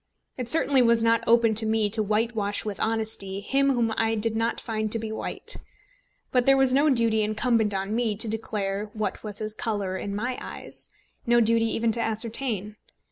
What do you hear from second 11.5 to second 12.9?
even to ascertain.